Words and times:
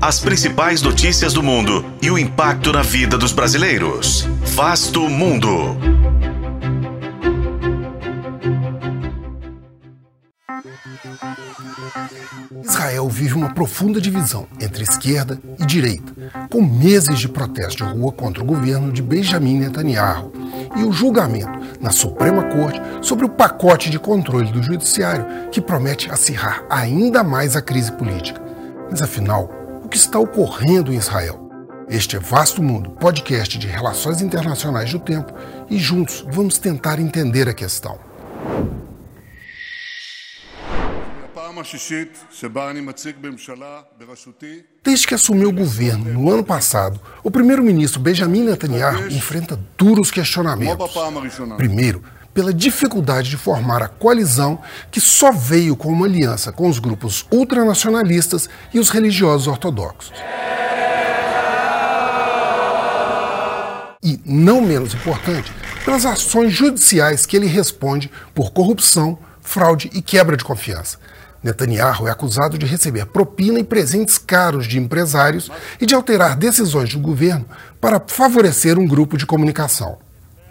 As 0.00 0.20
principais 0.20 0.80
notícias 0.80 1.32
do 1.32 1.42
mundo 1.42 1.84
e 2.00 2.08
o 2.08 2.16
impacto 2.16 2.72
na 2.72 2.82
vida 2.82 3.18
dos 3.18 3.32
brasileiros. 3.32 4.28
Vasto 4.44 5.08
Mundo. 5.08 5.76
Israel 12.62 13.08
vive 13.08 13.34
uma 13.34 13.52
profunda 13.52 14.00
divisão 14.00 14.46
entre 14.60 14.84
esquerda 14.84 15.40
e 15.58 15.66
direita, 15.66 16.14
com 16.48 16.62
meses 16.62 17.18
de 17.18 17.28
protesto 17.28 17.84
de 17.84 17.92
rua 17.92 18.12
contra 18.12 18.40
o 18.40 18.46
governo 18.46 18.92
de 18.92 19.02
Benjamin 19.02 19.58
Netanyahu 19.58 20.32
e 20.76 20.84
o 20.84 20.92
julgamento 20.92 21.58
na 21.80 21.90
Suprema 21.90 22.44
Corte 22.44 22.80
sobre 23.02 23.26
o 23.26 23.28
pacote 23.28 23.90
de 23.90 23.98
controle 23.98 24.52
do 24.52 24.62
Judiciário 24.62 25.26
que 25.50 25.60
promete 25.60 26.08
acirrar 26.08 26.64
ainda 26.70 27.24
mais 27.24 27.56
a 27.56 27.62
crise 27.62 27.90
política. 27.90 28.40
Mas 28.90 29.02
afinal, 29.02 29.57
o 29.88 29.90
que 29.90 29.96
está 29.96 30.18
ocorrendo 30.18 30.92
em 30.92 30.96
Israel? 30.96 31.48
Este 31.88 32.16
é 32.16 32.18
Vasto 32.18 32.62
Mundo, 32.62 32.90
podcast 32.90 33.56
de 33.56 33.66
relações 33.66 34.20
internacionais 34.20 34.92
do 34.92 35.00
tempo, 35.00 35.32
e 35.70 35.78
juntos 35.78 36.26
vamos 36.30 36.58
tentar 36.58 37.00
entender 37.00 37.48
a 37.48 37.54
questão. 37.54 37.98
Desde 44.84 45.06
que 45.06 45.14
assumiu 45.14 45.48
o 45.48 45.52
governo 45.52 46.12
no 46.12 46.30
ano 46.30 46.44
passado, 46.44 47.00
o 47.24 47.30
primeiro-ministro 47.30 47.98
Benjamin 47.98 48.44
Netanyahu 48.44 49.08
enfrenta 49.08 49.58
duros 49.78 50.10
questionamentos. 50.10 50.92
Primeiro, 51.56 52.04
pela 52.38 52.54
dificuldade 52.54 53.30
de 53.30 53.36
formar 53.36 53.82
a 53.82 53.88
coalizão 53.88 54.60
que 54.92 55.00
só 55.00 55.32
veio 55.32 55.74
com 55.74 55.88
uma 55.88 56.06
aliança 56.06 56.52
com 56.52 56.68
os 56.68 56.78
grupos 56.78 57.26
ultranacionalistas 57.32 58.48
e 58.72 58.78
os 58.78 58.90
religiosos 58.90 59.48
ortodoxos. 59.48 60.12
E, 64.00 64.20
não 64.24 64.60
menos 64.60 64.94
importante, 64.94 65.52
pelas 65.84 66.06
ações 66.06 66.52
judiciais 66.52 67.26
que 67.26 67.36
ele 67.36 67.48
responde 67.48 68.08
por 68.32 68.52
corrupção, 68.52 69.18
fraude 69.40 69.90
e 69.92 70.00
quebra 70.00 70.36
de 70.36 70.44
confiança. 70.44 70.96
Netanyahu 71.42 72.06
é 72.06 72.12
acusado 72.12 72.56
de 72.56 72.66
receber 72.66 73.06
propina 73.06 73.58
e 73.58 73.64
presentes 73.64 74.16
caros 74.16 74.68
de 74.68 74.78
empresários 74.78 75.50
e 75.80 75.84
de 75.84 75.92
alterar 75.92 76.36
decisões 76.36 76.94
do 76.94 77.00
governo 77.00 77.46
para 77.80 78.00
favorecer 78.06 78.78
um 78.78 78.86
grupo 78.86 79.18
de 79.18 79.26
comunicação. 79.26 79.98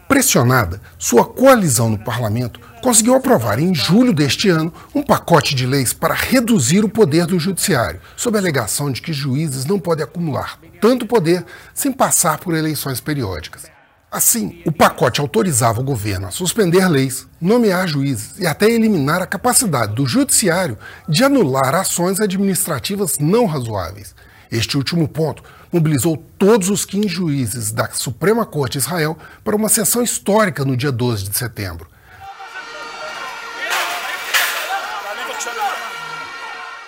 Pressionada, 0.07 0.81
sua 0.97 1.25
coalizão 1.25 1.89
no 1.89 1.97
parlamento 1.97 2.59
conseguiu 2.81 3.13
aprovar 3.13 3.59
em 3.59 3.73
julho 3.75 4.13
deste 4.13 4.49
ano 4.49 4.73
um 4.95 5.03
pacote 5.03 5.53
de 5.53 5.65
leis 5.65 5.91
para 5.91 6.13
reduzir 6.13 6.85
o 6.85 6.89
poder 6.89 7.25
do 7.25 7.37
judiciário, 7.37 7.99
sob 8.15 8.37
a 8.37 8.41
alegação 8.41 8.89
de 8.89 9.01
que 9.01 9.11
juízes 9.11 9.65
não 9.65 9.79
podem 9.79 10.05
acumular 10.05 10.59
tanto 10.79 11.05
poder 11.05 11.43
sem 11.73 11.91
passar 11.91 12.39
por 12.39 12.53
eleições 12.53 13.01
periódicas. 13.01 13.63
Assim, 14.09 14.61
o 14.65 14.71
pacote 14.71 15.19
autorizava 15.19 15.81
o 15.81 15.83
governo 15.83 16.27
a 16.27 16.31
suspender 16.31 16.87
leis, 16.87 17.27
nomear 17.41 17.87
juízes 17.87 18.39
e 18.39 18.47
até 18.47 18.69
eliminar 18.69 19.21
a 19.21 19.27
capacidade 19.27 19.93
do 19.93 20.05
judiciário 20.05 20.77
de 21.09 21.25
anular 21.25 21.75
ações 21.75 22.21
administrativas 22.21 23.19
não 23.19 23.45
razoáveis. 23.45 24.15
Este 24.51 24.77
último 24.77 25.07
ponto 25.07 25.43
mobilizou 25.71 26.17
todos 26.37 26.69
os 26.69 26.85
15 26.85 27.07
juízes 27.07 27.71
da 27.71 27.89
Suprema 27.91 28.45
Corte 28.45 28.73
de 28.73 28.79
Israel 28.79 29.17
para 29.43 29.55
uma 29.55 29.69
sessão 29.69 30.01
histórica 30.01 30.63
no 30.63 30.77
dia 30.77 30.91
12 30.91 31.29
de 31.29 31.37
setembro. 31.37 31.87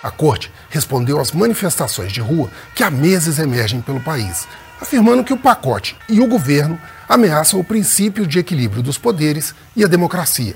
A 0.02 0.10
corte 0.10 0.50
respondeu 0.70 1.20
às 1.20 1.32
manifestações 1.32 2.10
de 2.10 2.20
rua 2.20 2.50
que 2.74 2.82
há 2.82 2.90
meses 2.90 3.38
emergem 3.38 3.82
pelo 3.82 4.00
país, 4.00 4.48
afirmando 4.80 5.22
que 5.22 5.32
o 5.32 5.38
pacote 5.38 5.94
e 6.08 6.20
o 6.20 6.26
governo 6.26 6.80
ameaçam 7.06 7.60
o 7.60 7.64
princípio 7.64 8.26
de 8.26 8.38
equilíbrio 8.38 8.82
dos 8.82 8.96
poderes 8.96 9.54
e 9.76 9.84
a 9.84 9.88
democracia. 9.88 10.54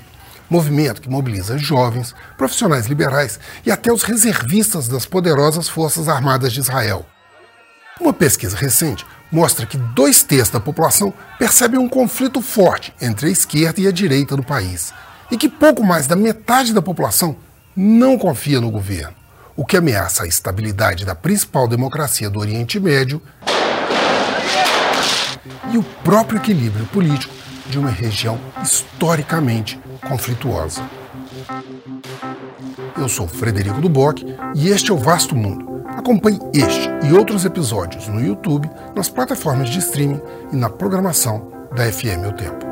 Movimento 0.49 1.01
que 1.01 1.09
mobiliza 1.09 1.57
jovens, 1.57 2.15
profissionais 2.37 2.85
liberais 2.85 3.39
e 3.65 3.71
até 3.71 3.91
os 3.91 4.03
reservistas 4.03 4.87
das 4.87 5.05
poderosas 5.05 5.67
Forças 5.67 6.07
Armadas 6.07 6.53
de 6.53 6.59
Israel. 6.59 7.05
Uma 7.99 8.13
pesquisa 8.13 8.57
recente 8.57 9.05
mostra 9.31 9.65
que 9.65 9.77
dois 9.77 10.21
terços 10.21 10.51
da 10.51 10.59
população 10.59 11.13
percebem 11.39 11.79
um 11.79 11.89
conflito 11.89 12.41
forte 12.41 12.93
entre 13.01 13.27
a 13.27 13.31
esquerda 13.31 13.81
e 13.81 13.87
a 13.87 13.91
direita 13.91 14.35
no 14.35 14.43
país 14.43 14.93
e 15.31 15.37
que 15.37 15.49
pouco 15.49 15.83
mais 15.83 16.07
da 16.07 16.15
metade 16.15 16.73
da 16.73 16.81
população 16.81 17.35
não 17.75 18.17
confia 18.17 18.61
no 18.61 18.71
governo, 18.71 19.15
o 19.55 19.65
que 19.65 19.77
ameaça 19.77 20.23
a 20.23 20.27
estabilidade 20.27 21.05
da 21.05 21.15
principal 21.15 21.67
democracia 21.67 22.29
do 22.29 22.39
Oriente 22.39 22.79
Médio 22.79 23.21
e 25.71 25.77
o 25.77 25.83
próprio 26.03 26.37
equilíbrio 26.37 26.85
político 26.87 27.33
de 27.67 27.79
uma 27.79 27.89
região 27.89 28.39
historicamente 28.61 29.79
conflituosa. 30.07 30.81
Eu 32.97 33.09
sou 33.09 33.27
Frederico 33.27 33.81
Duboc 33.81 34.23
e 34.55 34.69
este 34.69 34.91
é 34.91 34.93
o 34.93 34.97
Vasto 34.97 35.35
Mundo 35.35 35.75
Acompanhe 35.95 36.39
este 36.53 36.89
e 37.03 37.13
outros 37.13 37.45
episódios 37.45 38.07
no 38.07 38.19
YouTube, 38.19 38.69
nas 38.95 39.07
plataformas 39.07 39.69
de 39.69 39.79
streaming 39.79 40.21
e 40.51 40.55
na 40.55 40.69
programação 40.69 41.51
da 41.73 41.91
FM 41.91 42.27
O 42.27 42.33
Tempo. 42.33 42.64